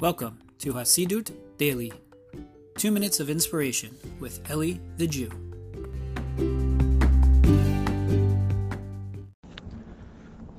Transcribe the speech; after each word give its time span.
Welcome 0.00 0.40
to 0.58 0.72
Hasidut 0.72 1.30
Daily, 1.56 1.92
two 2.76 2.90
minutes 2.90 3.20
of 3.20 3.30
inspiration 3.30 3.96
with 4.18 4.40
Eli 4.50 4.78
the 4.96 5.06
Jew. 5.06 5.30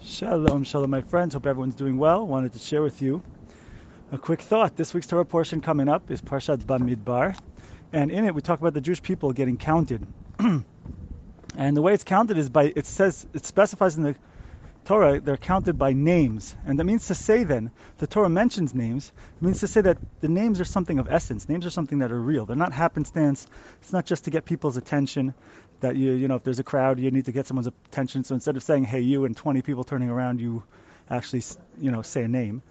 Shalom, 0.02 0.64
shalom, 0.64 0.90
my 0.90 1.02
friends. 1.02 1.34
Hope 1.34 1.48
everyone's 1.48 1.76
doing 1.76 1.98
well. 1.98 2.26
Wanted 2.26 2.54
to 2.54 2.60
share 2.60 2.82
with 2.82 3.02
you 3.02 3.22
a 4.14 4.18
quick 4.18 4.42
thought. 4.42 4.78
This 4.78 4.94
week's 4.94 5.06
Torah 5.06 5.26
portion 5.26 5.60
coming 5.60 5.90
up 5.90 6.10
is 6.10 6.22
Parshat 6.22 6.60
Bamidbar, 6.60 7.38
and 7.92 8.12
in 8.12 8.24
it 8.24 8.34
we 8.34 8.42
talk 8.42 8.62
about 8.62 8.74
the 8.74 8.82
Jewish 8.82 9.02
people 9.02 9.34
getting 9.34 9.58
counted. 9.58 10.08
and 10.40 10.64
the 11.78 11.82
way 11.82 11.94
it's 11.94 12.06
counted 12.06 12.38
is 12.38 12.48
by 12.48 12.72
it 12.78 12.86
says 12.86 13.28
it 13.34 13.46
specifies 13.46 13.98
in 13.98 14.04
the 14.04 14.16
Torah 14.86 15.20
they're 15.20 15.36
counted 15.36 15.80
by 15.80 15.94
names, 15.94 16.56
and 16.66 16.80
that 16.80 16.84
means 16.84 17.08
to 17.08 17.16
say 17.16 17.44
then 17.44 17.72
the 17.98 18.06
Torah 18.06 18.30
mentions 18.30 18.76
names. 18.76 19.12
It 19.36 19.44
means 19.44 19.60
to 19.62 19.68
say 19.68 19.82
that 19.82 19.98
the 20.22 20.28
names 20.28 20.62
are 20.62 20.66
something 20.66 21.00
of 21.00 21.08
essence. 21.10 21.50
Names 21.50 21.66
are 21.66 21.72
something 21.72 21.98
that 22.00 22.12
are 22.12 22.22
real. 22.22 22.46
They're 22.46 22.56
not 22.56 22.72
happenstance. 22.72 23.48
It's 23.82 23.92
not 23.92 24.06
just 24.06 24.26
to 24.26 24.30
get 24.30 24.46
people's 24.46 24.78
attention. 24.78 25.34
That 25.80 25.96
you 25.96 26.12
you 26.12 26.28
know 26.28 26.36
if 26.36 26.44
there's 26.44 26.60
a 26.60 26.64
crowd 26.64 27.00
you 27.00 27.10
need 27.10 27.26
to 27.26 27.32
get 27.32 27.48
someone's 27.48 27.68
attention. 27.68 28.24
So 28.24 28.36
instead 28.36 28.56
of 28.58 28.64
saying 28.64 28.84
hey 28.86 29.02
you 29.02 29.26
and 29.26 29.36
20 29.36 29.64
people 29.64 29.84
turning 29.84 30.10
around, 30.10 30.40
you 30.40 30.62
actually 31.10 31.44
you 31.82 31.90
know 31.90 32.04
say 32.04 32.24
a 32.24 32.28
name. 32.28 32.62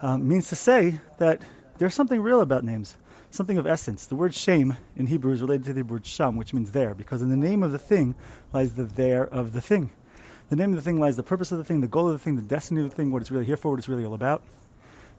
Um, 0.00 0.26
means 0.26 0.48
to 0.48 0.56
say 0.56 0.98
that 1.18 1.42
there's 1.76 1.94
something 1.94 2.22
real 2.22 2.40
about 2.40 2.64
names, 2.64 2.96
something 3.32 3.58
of 3.58 3.66
essence. 3.66 4.06
The 4.06 4.16
word 4.16 4.34
shem 4.34 4.78
in 4.96 5.06
Hebrew 5.06 5.34
is 5.34 5.42
related 5.42 5.66
to 5.66 5.72
the 5.74 5.82
word 5.82 6.06
sham, 6.06 6.36
which 6.36 6.54
means 6.54 6.70
there, 6.72 6.94
because 6.94 7.20
in 7.20 7.28
the 7.28 7.36
name 7.36 7.62
of 7.62 7.72
the 7.72 7.78
thing 7.78 8.14
lies 8.54 8.72
the 8.72 8.84
there 8.84 9.26
of 9.26 9.52
the 9.52 9.60
thing. 9.60 9.90
The 10.50 10.56
name 10.56 10.70
of 10.70 10.76
the 10.76 10.82
thing 10.82 10.98
lies 10.98 11.14
the 11.16 11.22
purpose 11.22 11.52
of 11.52 11.58
the 11.58 11.64
thing, 11.64 11.80
the 11.80 11.86
goal 11.86 12.08
of 12.08 12.12
the 12.12 12.18
thing, 12.18 12.34
the 12.34 12.42
destiny 12.42 12.82
of 12.82 12.90
the 12.90 12.96
thing, 12.96 13.12
what 13.12 13.22
it's 13.22 13.30
really 13.30 13.44
here 13.44 13.56
for, 13.56 13.70
what 13.70 13.78
it's 13.78 13.88
really 13.88 14.04
all 14.04 14.14
about. 14.14 14.42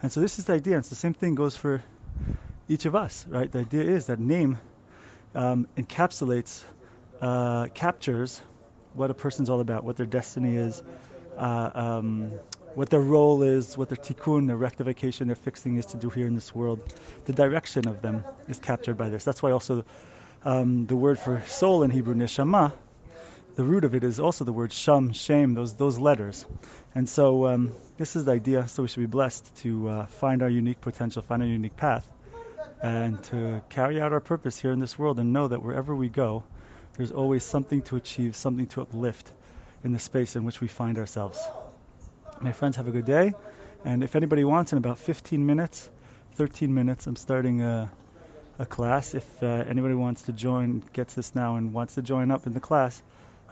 And 0.03 0.11
so 0.11 0.19
this 0.19 0.37
is 0.37 0.43
the 0.43 0.51
idea. 0.51 0.73
And 0.73 0.81
it's 0.81 0.89
the 0.89 0.95
same 0.95 1.13
thing 1.13 1.35
goes 1.35 1.55
for 1.55 1.81
each 2.67 2.85
of 2.85 2.95
us, 2.95 3.25
right? 3.29 3.49
The 3.49 3.59
idea 3.59 3.83
is 3.83 4.07
that 4.07 4.19
name 4.19 4.59
um, 5.33 5.69
encapsulates, 5.77 6.63
uh, 7.21 7.67
captures 7.67 8.41
what 8.93 9.09
a 9.09 9.13
person's 9.13 9.49
all 9.49 9.61
about, 9.61 9.85
what 9.85 9.95
their 9.95 10.05
destiny 10.05 10.57
is, 10.57 10.83
uh, 11.37 11.69
um, 11.73 12.33
what 12.75 12.89
their 12.89 12.99
role 12.99 13.41
is, 13.41 13.77
what 13.77 13.87
their 13.87 13.97
tikkun, 13.97 14.47
their 14.47 14.57
rectification, 14.57 15.27
their 15.27 15.37
fixing 15.37 15.77
is 15.77 15.85
to 15.85 15.97
do 15.97 16.09
here 16.09 16.27
in 16.27 16.35
this 16.35 16.53
world. 16.53 16.81
The 17.23 17.31
direction 17.31 17.87
of 17.87 18.01
them 18.01 18.25
is 18.49 18.59
captured 18.59 18.97
by 18.97 19.07
this. 19.07 19.23
That's 19.23 19.41
why 19.41 19.51
also 19.51 19.85
um, 20.43 20.87
the 20.87 20.95
word 20.97 21.19
for 21.19 21.41
soul 21.47 21.83
in 21.83 21.89
Hebrew, 21.89 22.15
neshama, 22.15 22.73
the 23.55 23.63
root 23.63 23.83
of 23.83 23.95
it 23.95 24.03
is 24.03 24.19
also 24.19 24.43
the 24.43 24.53
word 24.53 24.71
sham, 24.71 25.11
shem, 25.13 25.53
those 25.53 25.73
those 25.73 25.97
letters. 25.97 26.45
And 26.95 27.07
so 27.07 27.47
um, 27.47 27.73
this 27.97 28.15
is 28.15 28.25
the 28.25 28.31
idea. 28.31 28.67
So 28.67 28.83
we 28.83 28.89
should 28.89 28.99
be 28.99 29.05
blessed 29.05 29.55
to 29.57 29.89
uh, 29.89 30.05
find 30.05 30.41
our 30.41 30.49
unique 30.49 30.81
potential, 30.81 31.21
find 31.21 31.41
our 31.41 31.47
unique 31.47 31.75
path, 31.77 32.07
and 32.81 33.21
to 33.25 33.61
carry 33.69 34.01
out 34.01 34.13
our 34.13 34.19
purpose 34.19 34.59
here 34.59 34.71
in 34.71 34.79
this 34.79 34.97
world, 34.97 35.19
and 35.19 35.33
know 35.33 35.47
that 35.47 35.61
wherever 35.61 35.95
we 35.95 36.09
go, 36.09 36.43
there's 36.97 37.11
always 37.11 37.43
something 37.43 37.81
to 37.83 37.95
achieve, 37.95 38.35
something 38.35 38.67
to 38.67 38.81
uplift 38.81 39.31
in 39.83 39.93
the 39.93 39.99
space 39.99 40.35
in 40.35 40.43
which 40.43 40.61
we 40.61 40.67
find 40.67 40.97
ourselves. 40.97 41.39
My 42.41 42.51
friends, 42.51 42.75
have 42.75 42.87
a 42.87 42.91
good 42.91 43.05
day. 43.05 43.33
And 43.83 44.03
if 44.03 44.15
anybody 44.15 44.43
wants, 44.43 44.71
in 44.71 44.77
about 44.77 44.99
15 44.99 45.45
minutes, 45.45 45.89
13 46.35 46.73
minutes, 46.73 47.07
I'm 47.07 47.15
starting 47.15 47.61
a, 47.61 47.91
a 48.59 48.65
class. 48.65 49.15
If 49.15 49.25
uh, 49.41 49.63
anybody 49.67 49.95
wants 49.95 50.23
to 50.23 50.33
join, 50.33 50.83
gets 50.93 51.15
this 51.15 51.33
now, 51.33 51.55
and 51.55 51.73
wants 51.73 51.95
to 51.95 52.01
join 52.01 52.29
up 52.31 52.45
in 52.45 52.53
the 52.53 52.59
class, 52.59 53.01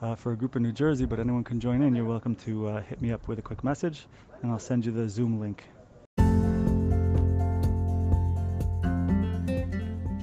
uh, 0.01 0.15
for 0.15 0.31
a 0.31 0.35
group 0.35 0.55
in 0.55 0.63
New 0.63 0.71
Jersey, 0.71 1.05
but 1.05 1.19
anyone 1.19 1.43
can 1.43 1.59
join 1.59 1.81
in. 1.81 1.95
You're 1.95 2.05
welcome 2.05 2.35
to 2.37 2.67
uh, 2.67 2.81
hit 2.81 3.01
me 3.01 3.11
up 3.11 3.27
with 3.27 3.39
a 3.39 3.41
quick 3.41 3.63
message, 3.63 4.07
and 4.41 4.51
I'll 4.51 4.59
send 4.59 4.85
you 4.85 4.91
the 4.91 5.07
Zoom 5.09 5.39
link. 5.39 5.63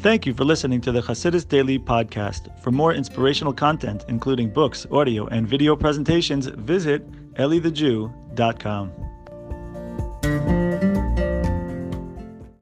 Thank 0.01 0.25
you 0.25 0.35
for 0.35 0.45
listening 0.45 0.81
to 0.83 0.93
the 0.93 1.01
Hasidus 1.01 1.49
Daily 1.49 1.79
Podcast. 1.79 2.63
For 2.63 2.71
more 2.71 2.93
inspirational 2.95 3.53
content, 3.53 4.05
including 4.09 4.51
books, 4.51 4.87
audio, 4.93 5.27
and 5.27 5.49
video 5.49 5.75
presentations, 5.75 6.47
visit 6.47 7.11
elithejew.com. 7.35 9.06